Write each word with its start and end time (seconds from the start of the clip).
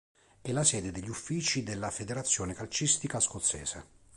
È 0.41 0.51
la 0.51 0.63
sede 0.63 0.89
degli 0.91 1.09
uffici 1.09 1.61
della 1.61 1.91
Federazione 1.91 2.55
calcistica 2.55 3.19
scozzese. 3.19 3.85